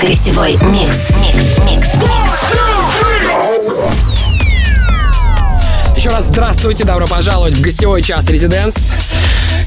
[0.00, 0.56] Гостевой.
[0.62, 1.08] Микс.
[5.96, 8.92] Еще раз здравствуйте, добро пожаловать в гостевой час Residence.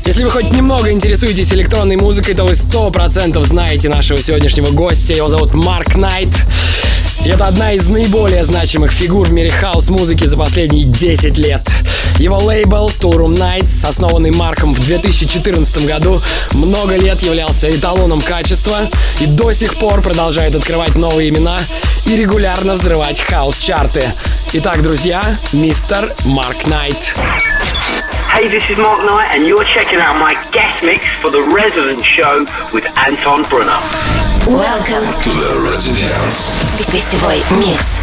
[0.06, 5.14] Если вы хоть немного интересуетесь электронной музыкой, то вы сто процентов знаете нашего сегодняшнего гостя.
[5.14, 6.30] Его зовут Марк Найт.
[7.26, 11.62] И это одна из наиболее значимых фигур в мире хаус-музыки за последние 10 лет.
[12.20, 16.18] Его лейбл Toolroom Knights, основанный Марком в 2014 году,
[16.54, 18.88] много лет являлся эталоном качества
[19.20, 21.60] и до сих пор продолжает открывать новые имена
[22.06, 24.06] и регулярно взрывать хаос-чарты.
[24.54, 25.22] Итак, друзья,
[25.54, 27.14] мистер Марк Найт.
[28.34, 32.04] Hey, this is Mark Knight, and you're checking out my guest mix for the Resident
[32.04, 34.17] Show with Anton Brunner.
[34.47, 36.53] Welcome To the residence.
[36.79, 38.01] to гостевой микс.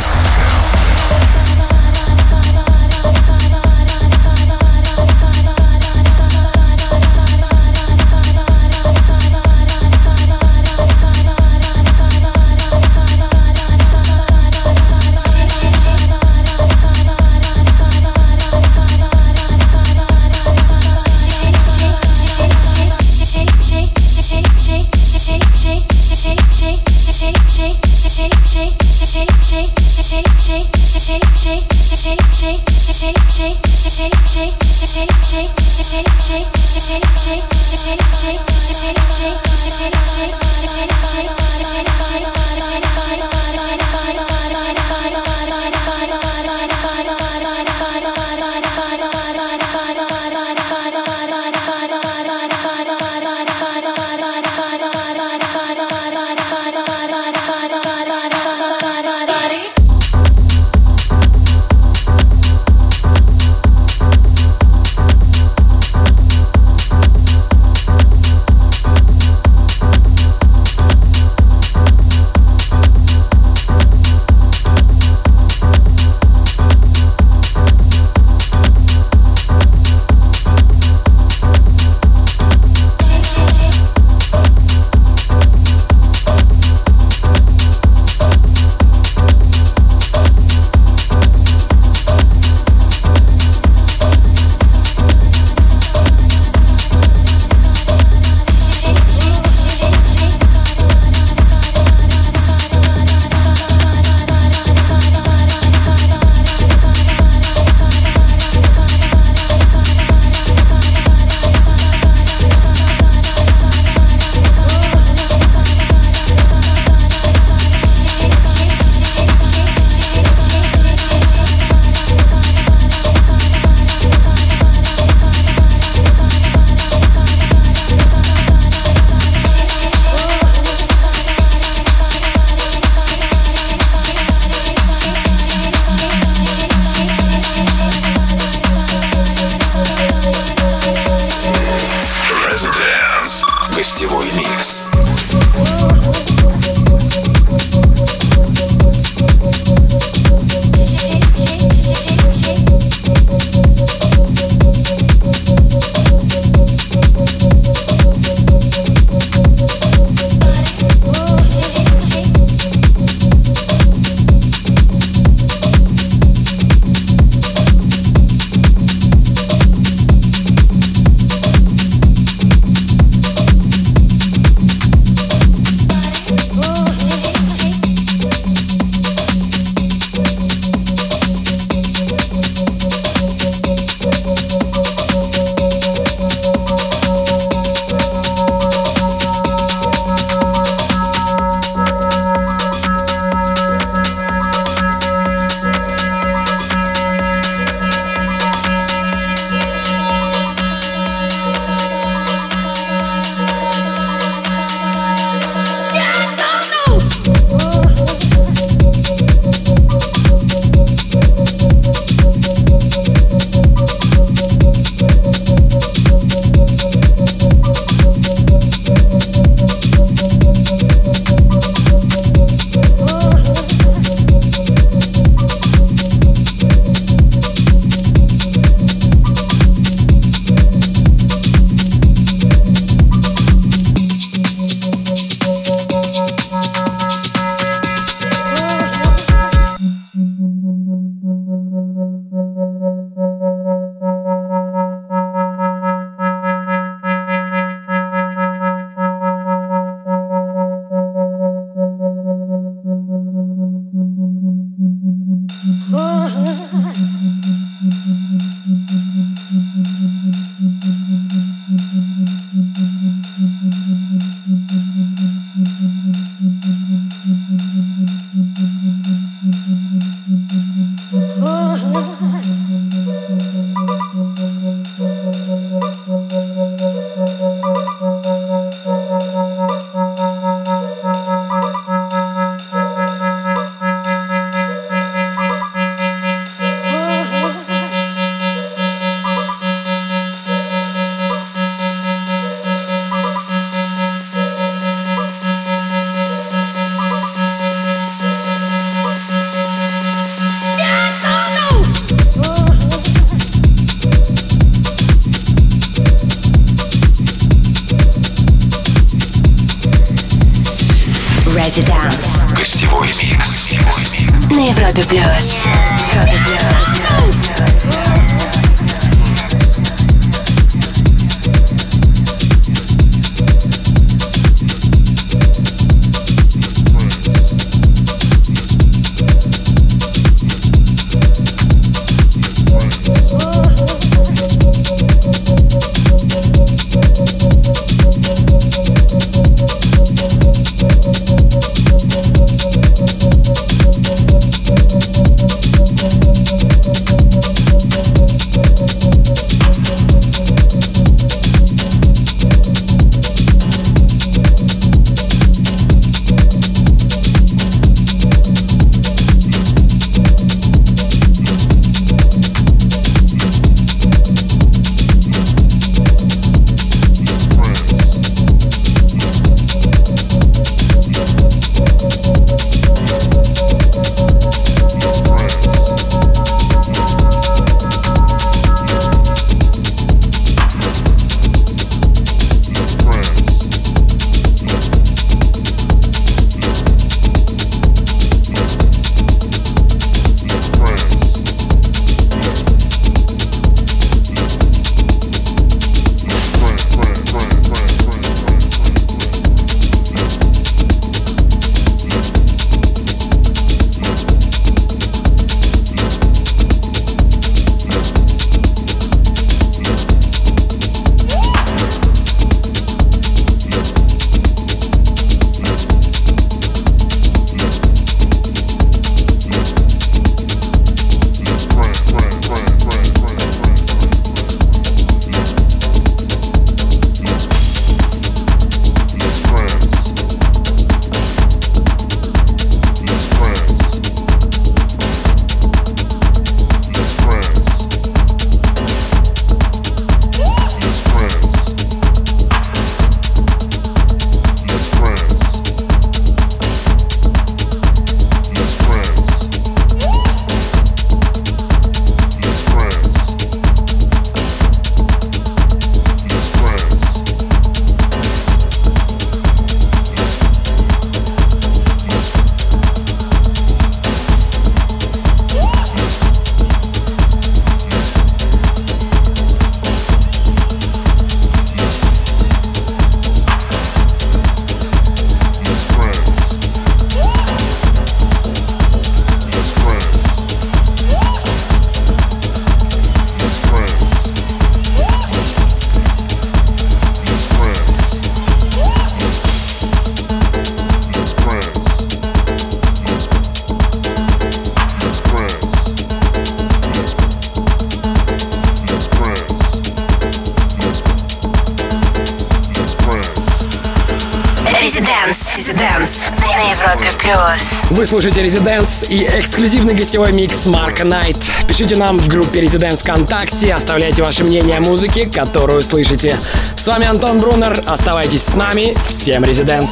[507.90, 511.36] Вы слушаете Резиденс и эксклюзивный гостевой микс Марка Найт.
[511.66, 516.38] Пишите нам в группе Резиденс ВКонтакте, оставляйте ваше мнение о музыке, которую слышите.
[516.76, 518.94] С вами Антон Брунер, оставайтесь с нами.
[519.08, 519.90] Всем Резиденс!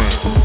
[0.00, 0.39] friends.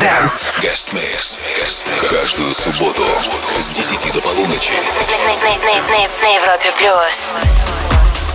[0.00, 0.58] Dance.
[0.62, 1.40] Guest Mix.
[2.08, 3.02] Каждую субботу
[3.58, 4.72] с 10 до полуночи.
[6.22, 7.34] На, Европе плюс.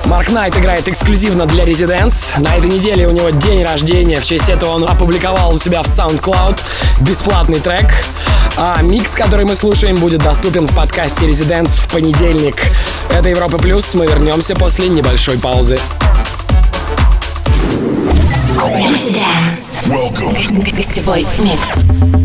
[0.06, 2.40] Марк Найт играет эксклюзивно для Residents.
[2.40, 4.18] На этой неделе у него день рождения.
[4.18, 6.62] В честь этого он опубликовал у себя в SoundCloud
[7.02, 7.92] бесплатный трек.
[8.58, 12.62] А микс, который мы слушаем, будет доступен в подкасте Residents в понедельник.
[13.10, 13.96] Это Европа Плюс.
[13.96, 15.80] Мы вернемся после небольшой паузы.
[18.62, 19.65] Residence.
[19.88, 20.76] Welcome.
[20.76, 22.25] Гостевой микс.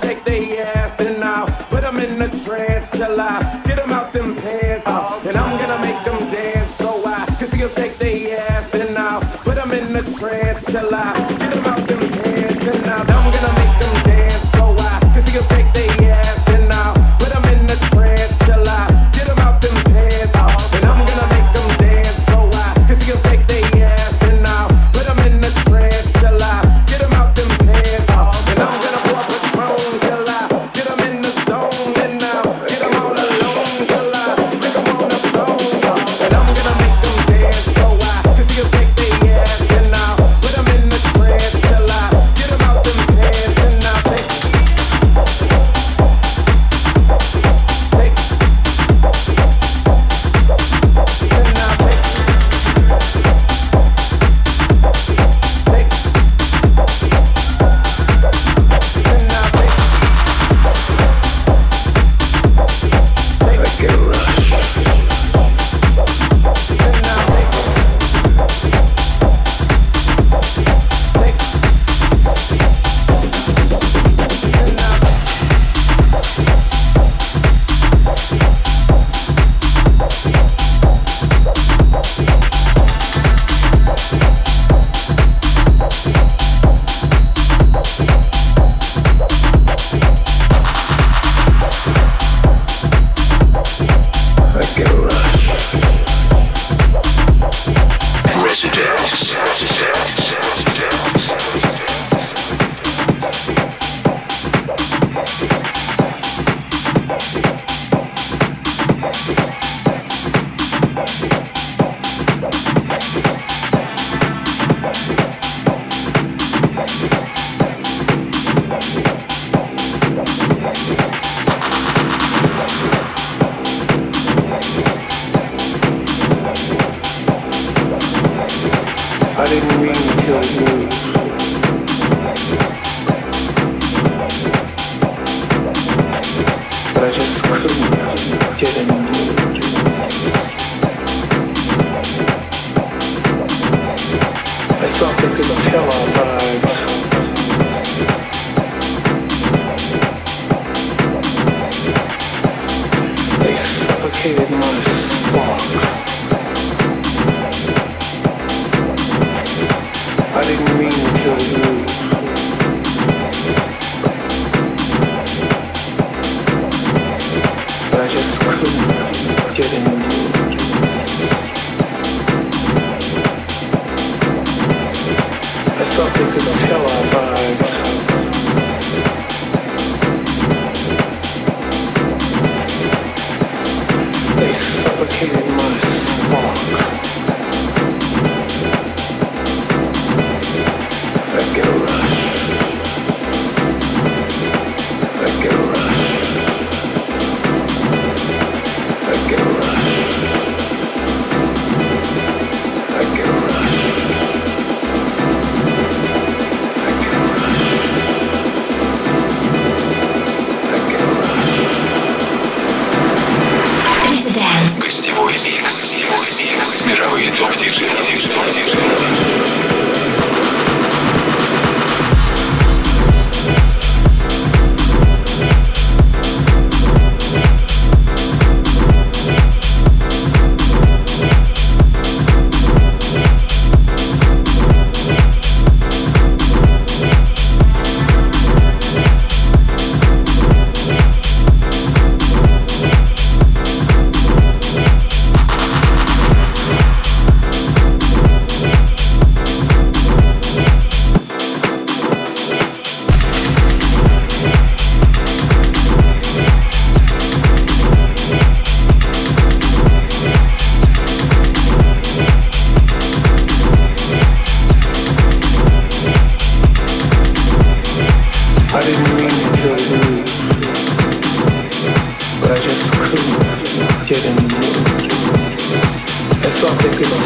[0.00, 4.12] Shake their ass and I'll put them in a trance till I get them out
[4.12, 4.84] them pants.
[4.86, 8.40] Oh, uh, and I'm gonna make them dance so I can see them shake their
[8.50, 11.27] ass and I'll put them in a trance till I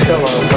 [0.04, 0.51] pillow.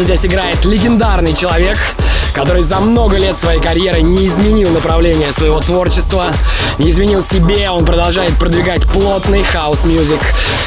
[0.00, 1.76] Сегодня здесь играет легендарный человек,
[2.32, 6.28] который за много лет своей карьеры не изменил направление своего творчества,
[6.78, 10.20] не изменил себе, он продолжает продвигать плотный house music.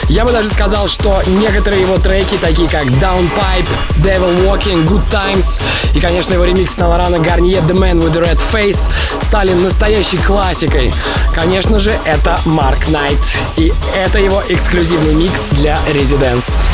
[0.08, 3.68] Я бы даже сказал, что некоторые его треки, такие как Downpipe,
[4.04, 5.60] Devil Walking, Good Times
[5.96, 8.88] и, конечно, его ремикс на Лорана Гарнье The Man with the Red Face
[9.24, 10.94] стали настоящей классикой.
[11.34, 13.18] Конечно же, это Марк Найт.
[13.58, 16.68] И это его эксклюзивный микс для Residence.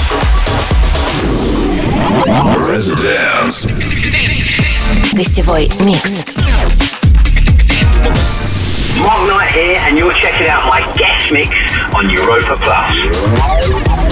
[2.57, 3.66] Residence.
[5.12, 6.42] Гостевой микс.
[8.98, 11.50] Mark Knight here, and you're checking out my guest mix
[11.94, 14.08] on Europa Plus.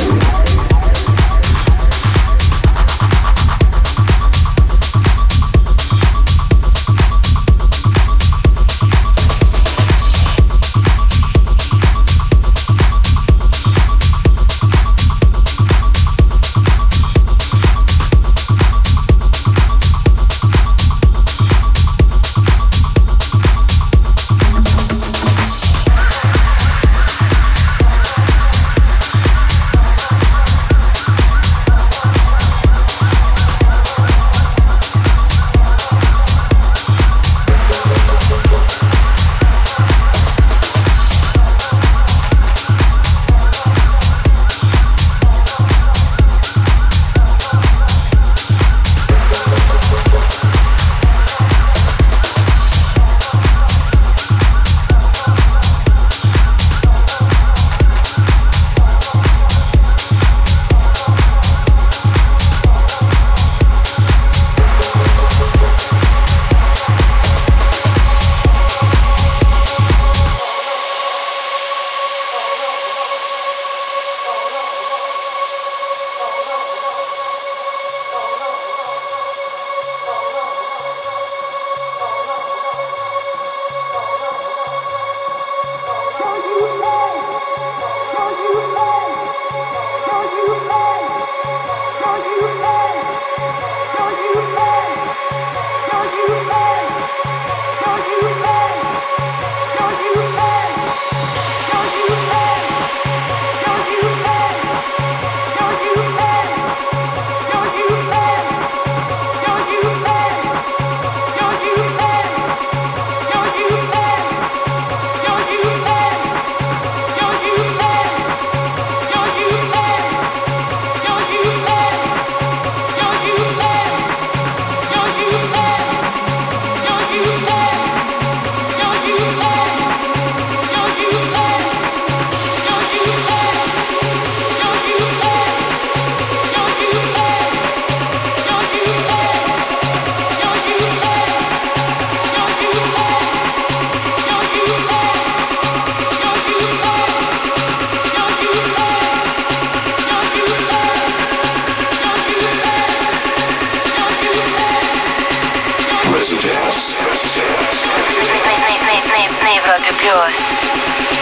[159.77, 161.16] Европе плюс.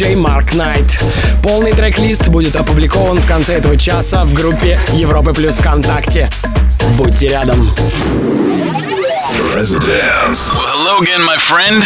[0.00, 0.98] диджей Марк Найт.
[1.42, 6.30] Полный трек-лист будет опубликован в конце этого часа в группе Европы Плюс ВКонтакте.
[6.96, 7.70] Будьте рядом.
[9.54, 10.48] Residence.
[10.48, 11.84] Well, hello again, my friend.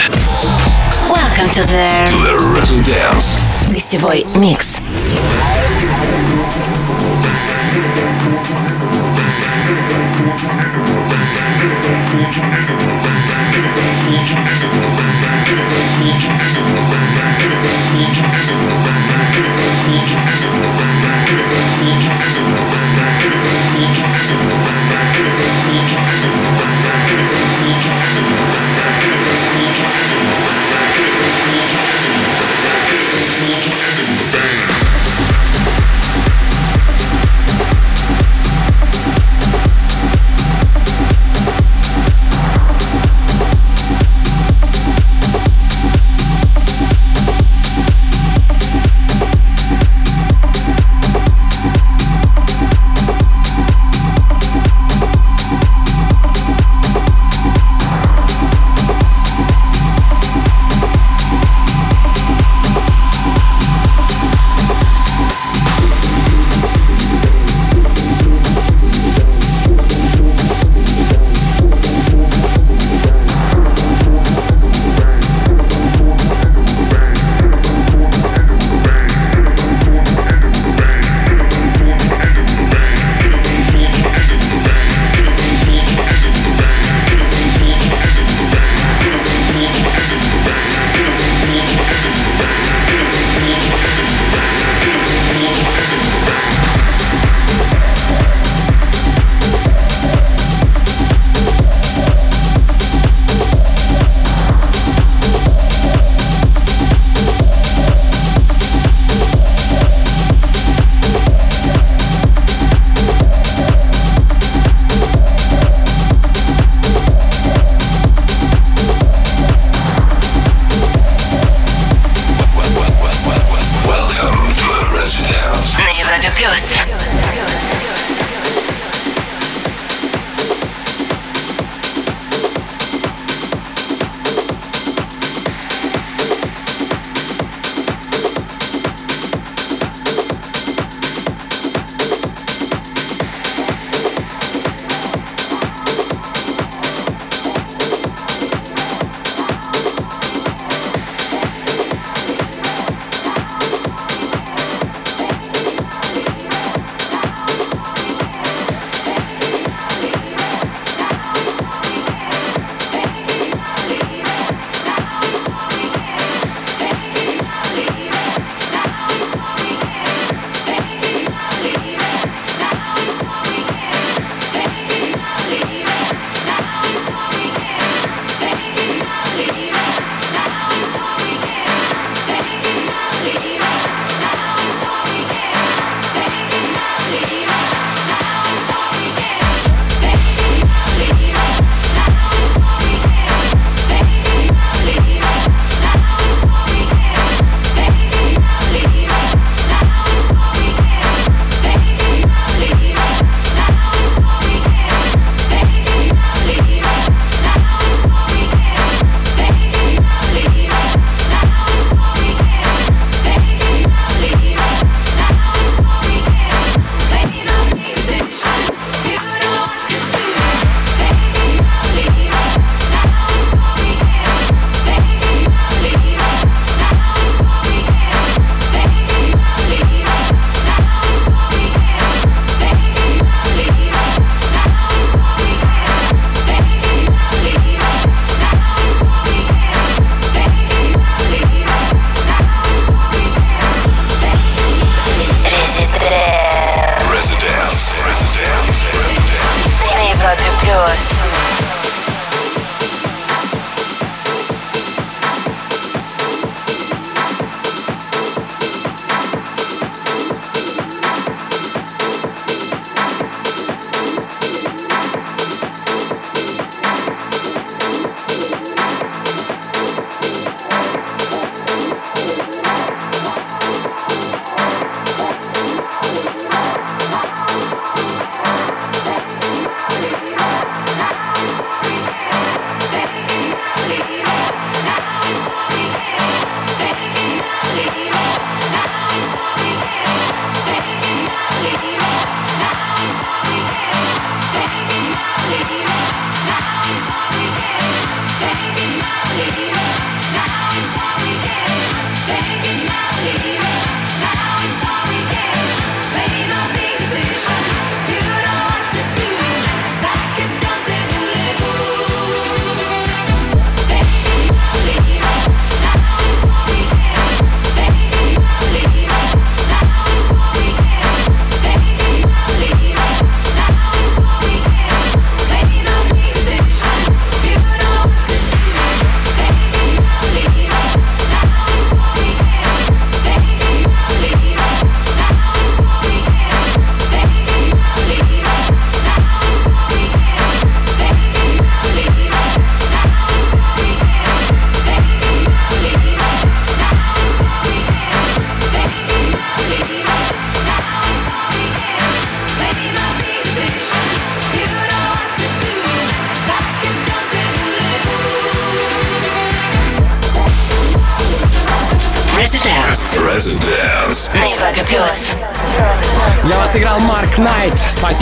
[1.10, 3.36] Welcome to the, the Residence.
[3.72, 4.76] Гостевой микс.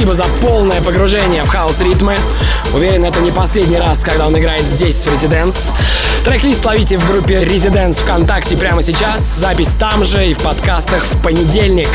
[0.02, 2.16] Спасибо за полное погружение в хаос-ритмы.
[2.74, 5.72] Уверен, это не последний раз, когда он играет здесь, в Residence.
[6.24, 9.22] Трек-лист ловите в группе Residence ВКонтакте прямо сейчас.
[9.22, 11.88] Запись там же и в подкастах в понедельник.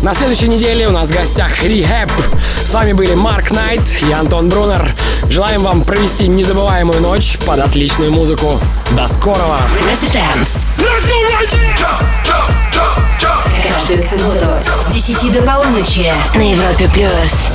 [0.00, 2.10] На следующей неделе у нас в гостях Rehab.
[2.64, 4.90] С вами были Марк Найт и Антон Брунер.
[5.28, 8.58] Желаем вам провести незабываемую ночь под отличную музыку.
[8.92, 9.60] До скорого!
[9.92, 10.64] Residence.
[13.18, 14.46] Каждую субботу
[14.88, 17.50] с 10 до полуночи на Европе Плюс.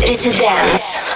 [0.00, 1.13] Residence.